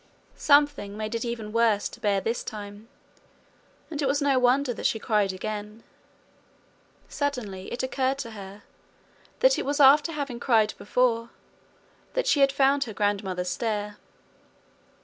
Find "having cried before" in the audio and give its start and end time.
10.13-11.29